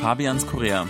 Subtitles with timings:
[0.00, 0.86] Fabians Korea.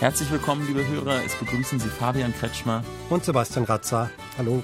[0.00, 1.22] Herzlich willkommen, liebe Hörer.
[1.26, 4.10] Es begrüßen Sie Fabian Kretschmer und Sebastian Ratzer.
[4.38, 4.62] Hallo.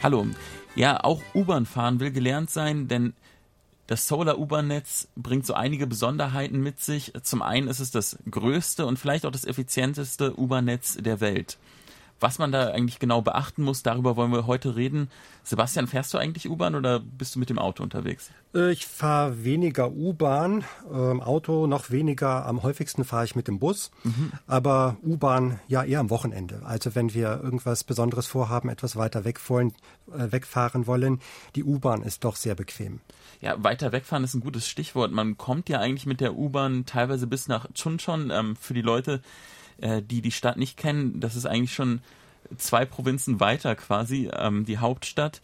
[0.00, 0.28] Hallo.
[0.76, 3.12] Ja, auch U-Bahn fahren will gelernt sein, denn
[3.88, 7.12] das Solar U-Bahn-Netz bringt so einige Besonderheiten mit sich.
[7.24, 11.58] Zum einen ist es das größte und vielleicht auch das effizienteste U-Bahn-Netz der Welt.
[12.20, 15.08] Was man da eigentlich genau beachten muss, darüber wollen wir heute reden.
[15.44, 18.30] Sebastian, fährst du eigentlich U-Bahn oder bist du mit dem Auto unterwegs?
[18.54, 22.44] Äh, ich fahre weniger U-Bahn, ähm, Auto noch weniger.
[22.46, 24.32] Am häufigsten fahre ich mit dem Bus, mhm.
[24.46, 26.62] aber U-Bahn ja eher am Wochenende.
[26.64, 29.72] Also wenn wir irgendwas Besonderes vorhaben, etwas weiter weg wollen,
[30.12, 31.20] äh, wegfahren wollen,
[31.54, 33.00] die U-Bahn ist doch sehr bequem.
[33.40, 35.12] Ja, weiter wegfahren ist ein gutes Stichwort.
[35.12, 38.30] Man kommt ja eigentlich mit der U-Bahn teilweise bis nach Chuncheon.
[38.30, 39.22] Ähm, für die Leute,
[39.80, 42.00] äh, die die Stadt nicht kennen, das ist eigentlich schon
[42.56, 45.40] zwei Provinzen weiter quasi, ähm, die Hauptstadt.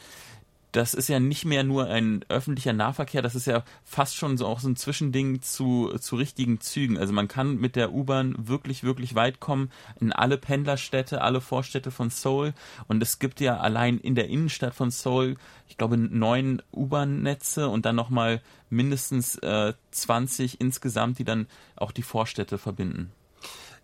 [0.73, 4.47] Das ist ja nicht mehr nur ein öffentlicher Nahverkehr, das ist ja fast schon so
[4.47, 6.99] auch so ein Zwischending zu, zu richtigen Zügen.
[6.99, 11.93] Also man kann mit der U-Bahn wirklich, wirklich weit kommen in alle Pendlerstädte, alle Vorstädte
[11.93, 12.55] von Seoul.
[12.89, 15.37] Und es gibt ja allein in der Innenstadt von Seoul,
[15.69, 21.47] ich glaube, neun U-Bahn-Netze und dann nochmal mindestens äh, 20 insgesamt, die dann
[21.77, 23.13] auch die Vorstädte verbinden.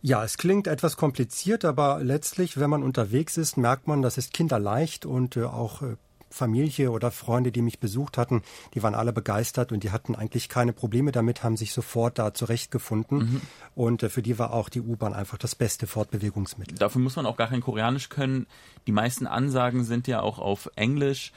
[0.02, 4.32] Ja, es klingt etwas kompliziert, aber letztlich, wenn man unterwegs ist, merkt man, das ist
[4.32, 5.96] kinderleicht und äh, auch äh,
[6.30, 8.42] Familie oder Freunde, die mich besucht hatten,
[8.74, 12.32] die waren alle begeistert und die hatten eigentlich keine Probleme damit, haben sich sofort da
[12.32, 13.18] zurechtgefunden.
[13.18, 13.40] Mhm.
[13.74, 16.78] Und äh, für die war auch die U-Bahn einfach das beste Fortbewegungsmittel.
[16.78, 18.46] Dafür muss man auch gar kein Koreanisch können.
[18.86, 21.32] Die meisten Ansagen sind ja auch auf Englisch.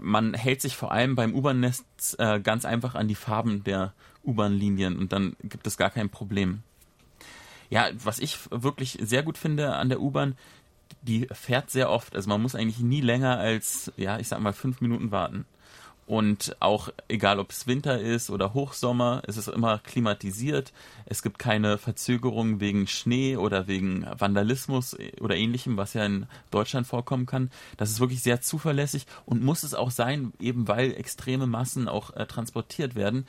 [0.00, 3.92] Man hält sich vor allem beim U-Bahn-Netz äh, ganz einfach an die Farben der
[4.24, 6.62] U-Bahn-Linien und dann gibt es gar kein Problem.
[7.70, 10.36] Ja, was ich wirklich sehr gut finde an der U-Bahn,
[11.02, 12.14] die fährt sehr oft.
[12.14, 15.46] Also man muss eigentlich nie länger als, ja, ich sag mal, fünf Minuten warten.
[16.10, 20.72] Und auch egal, ob es Winter ist oder Hochsommer, es ist immer klimatisiert.
[21.06, 26.88] Es gibt keine Verzögerung wegen Schnee oder wegen Vandalismus oder ähnlichem, was ja in Deutschland
[26.88, 27.52] vorkommen kann.
[27.76, 32.12] Das ist wirklich sehr zuverlässig und muss es auch sein, eben weil extreme Massen auch
[32.16, 33.24] äh, transportiert werden.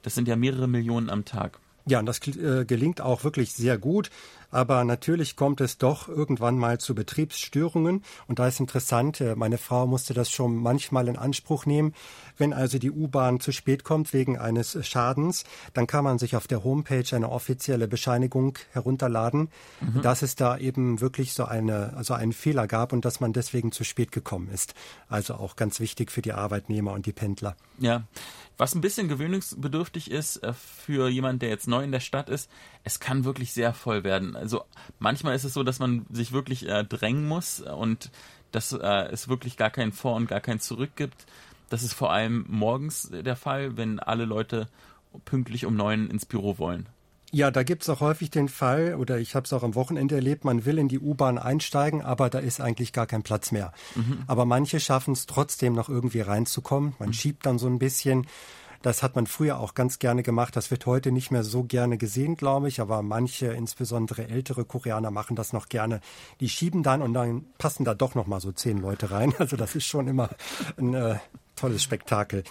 [0.00, 1.58] Das sind ja mehrere Millionen am Tag.
[1.86, 4.10] Ja, und das äh, gelingt auch wirklich sehr gut.
[4.52, 8.04] Aber natürlich kommt es doch irgendwann mal zu Betriebsstörungen.
[8.28, 11.94] Und da ist interessant, äh, meine Frau musste das schon manchmal in Anspruch nehmen.
[12.36, 16.46] Wenn also die U-Bahn zu spät kommt wegen eines Schadens, dann kann man sich auf
[16.46, 19.48] der Homepage eine offizielle Bescheinigung herunterladen,
[19.80, 20.02] mhm.
[20.02, 23.72] dass es da eben wirklich so eine, also einen Fehler gab und dass man deswegen
[23.72, 24.74] zu spät gekommen ist.
[25.08, 27.56] Also auch ganz wichtig für die Arbeitnehmer und die Pendler.
[27.78, 28.04] Ja.
[28.58, 32.50] Was ein bisschen gewöhnungsbedürftig ist äh, für jemanden, der jetzt neu in der Stadt ist,
[32.84, 34.36] es kann wirklich sehr voll werden.
[34.36, 34.64] Also
[34.98, 38.10] manchmal ist es so, dass man sich wirklich äh, drängen muss und
[38.52, 41.26] dass äh, es wirklich gar kein Vor- und gar kein Zurück gibt.
[41.70, 44.68] Das ist vor allem morgens der Fall, wenn alle Leute
[45.24, 46.86] pünktlich um neun ins Büro wollen.
[47.34, 50.44] Ja, da gibt's auch häufig den Fall, oder ich habe es auch am Wochenende erlebt,
[50.44, 53.72] man will in die U-Bahn einsteigen, aber da ist eigentlich gar kein Platz mehr.
[53.94, 54.24] Mhm.
[54.26, 56.94] Aber manche schaffen es trotzdem noch irgendwie reinzukommen.
[56.98, 57.14] Man mhm.
[57.14, 58.26] schiebt dann so ein bisschen.
[58.82, 60.56] Das hat man früher auch ganz gerne gemacht.
[60.56, 62.80] Das wird heute nicht mehr so gerne gesehen, glaube ich.
[62.80, 66.00] Aber manche, insbesondere ältere Koreaner, machen das noch gerne.
[66.40, 69.32] Die schieben dann und dann passen da doch noch mal so zehn Leute rein.
[69.42, 70.30] Also das ist schon immer
[70.76, 71.16] ein äh,
[71.56, 72.44] tolles Spektakel.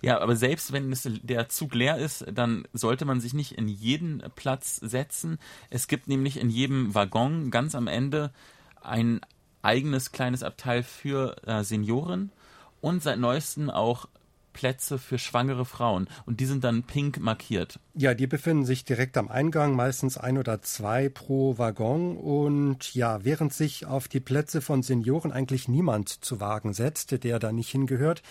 [0.00, 3.68] Ja, aber selbst wenn es, der Zug leer ist, dann sollte man sich nicht in
[3.68, 5.38] jeden Platz setzen.
[5.68, 8.32] Es gibt nämlich in jedem Waggon ganz am Ende
[8.80, 9.20] ein
[9.60, 12.32] eigenes kleines Abteil für äh, Senioren
[12.80, 14.08] und seit neuestem auch
[14.52, 17.78] Plätze für schwangere Frauen und die sind dann pink markiert.
[17.94, 23.24] Ja, die befinden sich direkt am Eingang, meistens ein oder zwei pro Waggon und ja,
[23.24, 27.70] während sich auf die Plätze von Senioren eigentlich niemand zu Wagen setzt, der da nicht
[27.70, 28.22] hingehört,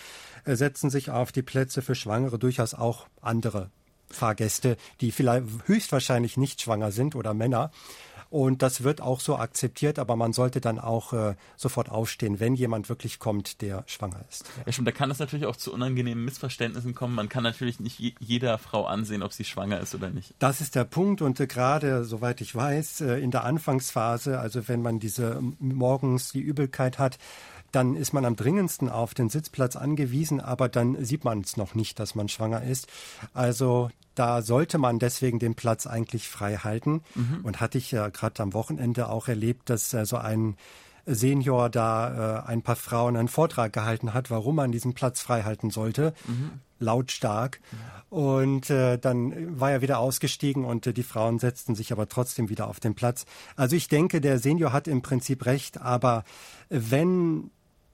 [0.44, 3.70] äh, setzen sich auf die Plätze für Schwangere durchaus auch andere
[4.12, 7.70] Fahrgäste, die vielleicht höchstwahrscheinlich nicht schwanger sind oder Männer.
[8.32, 12.54] Und das wird auch so akzeptiert, aber man sollte dann auch äh, sofort aufstehen, wenn
[12.54, 14.50] jemand wirklich kommt, der schwanger ist.
[14.64, 14.72] Ja.
[14.72, 14.88] stimmt.
[14.88, 17.14] Da kann es natürlich auch zu unangenehmen Missverständnissen kommen.
[17.14, 20.34] Man kann natürlich nicht jeder Frau ansehen, ob sie schwanger ist oder nicht.
[20.38, 21.20] Das ist der Punkt.
[21.20, 26.32] Und äh, gerade, soweit ich weiß, äh, in der Anfangsphase, also wenn man diese morgens
[26.32, 27.18] die Übelkeit hat,
[27.72, 31.74] dann ist man am dringendsten auf den Sitzplatz angewiesen, aber dann sieht man es noch
[31.74, 32.86] nicht, dass man schwanger ist.
[33.34, 37.02] Also da sollte man deswegen den Platz eigentlich frei halten.
[37.14, 37.40] Mhm.
[37.42, 40.56] Und hatte ich ja gerade am Wochenende auch erlebt, dass äh, so ein
[41.06, 45.70] Senior da äh, ein paar Frauen einen Vortrag gehalten hat, warum man diesen Platz freihalten
[45.70, 46.14] sollte.
[46.26, 46.60] Mhm.
[46.78, 47.60] Lautstark.
[48.10, 52.50] Und äh, dann war er wieder ausgestiegen und äh, die Frauen setzten sich aber trotzdem
[52.50, 53.24] wieder auf den Platz.
[53.56, 56.24] Also ich denke, der Senior hat im Prinzip recht, aber
[56.68, 57.50] wenn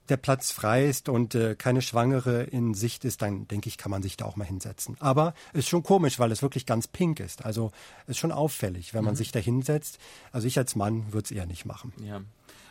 [0.09, 3.91] der Platz frei ist und äh, keine Schwangere in Sicht ist, dann denke ich, kann
[3.91, 4.97] man sich da auch mal hinsetzen.
[4.99, 7.45] Aber ist schon komisch, weil es wirklich ganz pink ist.
[7.45, 7.71] Also
[8.07, 9.17] ist schon auffällig, wenn man mhm.
[9.17, 9.99] sich da hinsetzt.
[10.31, 11.93] Also ich als Mann würde es eher nicht machen.
[12.03, 12.21] Ja.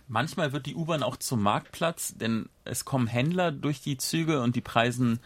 [0.08, 4.56] Manchmal wird die U-Bahn auch zum Marktplatz, denn es kommen Händler durch die Züge und
[4.56, 5.20] die preisen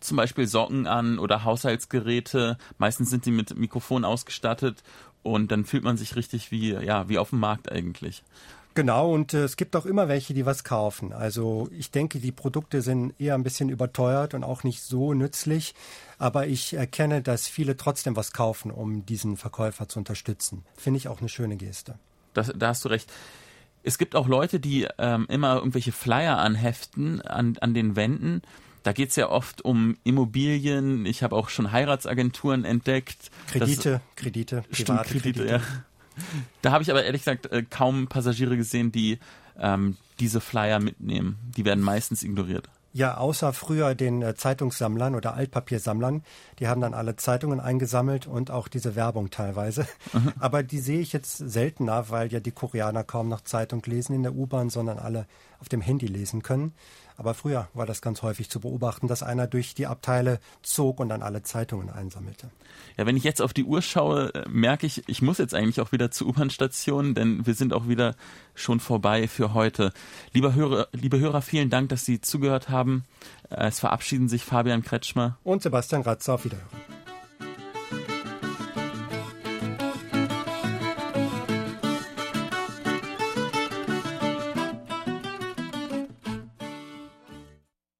[0.00, 2.58] zum Beispiel Socken an oder Haushaltsgeräte.
[2.76, 4.82] Meistens sind die mit Mikrofon ausgestattet
[5.22, 8.22] und dann fühlt man sich richtig wie, ja, wie auf dem Markt eigentlich.
[8.76, 11.14] Genau, und äh, es gibt auch immer welche, die was kaufen.
[11.14, 15.74] Also ich denke, die Produkte sind eher ein bisschen überteuert und auch nicht so nützlich.
[16.18, 20.62] Aber ich erkenne, dass viele trotzdem was kaufen, um diesen Verkäufer zu unterstützen.
[20.76, 21.98] Finde ich auch eine schöne Geste.
[22.34, 23.10] Das, da hast du recht.
[23.82, 28.42] Es gibt auch Leute, die ähm, immer irgendwelche Flyer anheften an, an den Wänden.
[28.82, 31.06] Da geht es ja oft um Immobilien.
[31.06, 33.30] Ich habe auch schon Heiratsagenturen entdeckt.
[33.46, 35.46] Kredite, das, Kredite, private Kredite, Kredite.
[35.46, 35.62] Ja.
[36.62, 39.18] Da habe ich aber ehrlich gesagt äh, kaum Passagiere gesehen, die
[39.58, 41.38] ähm, diese Flyer mitnehmen.
[41.56, 42.68] Die werden meistens ignoriert.
[42.96, 46.24] Ja, außer früher den äh, Zeitungssammlern oder Altpapiersammlern.
[46.60, 49.86] Die haben dann alle Zeitungen eingesammelt und auch diese Werbung teilweise.
[50.14, 50.32] Mhm.
[50.40, 54.22] Aber die sehe ich jetzt seltener, weil ja die Koreaner kaum noch Zeitung lesen in
[54.22, 55.26] der U-Bahn, sondern alle
[55.60, 56.72] auf dem Handy lesen können.
[57.16, 61.08] Aber früher war das ganz häufig zu beobachten, dass einer durch die Abteile zog und
[61.08, 62.50] dann alle Zeitungen einsammelte.
[62.96, 65.80] Ja, wenn ich jetzt auf die Uhr schaue, äh, merke ich, ich muss jetzt eigentlich
[65.80, 68.14] auch wieder zur U-Bahn-Station, denn wir sind auch wieder
[68.54, 69.92] schon vorbei für heute.
[70.32, 73.04] Lieber Hörer, liebe Hörer, vielen Dank, dass Sie zugehört haben.
[73.50, 76.34] Äh, es verabschieden sich Fabian Kretschmer und Sebastian Ratzer.
[76.34, 76.85] Auf Wiederhören.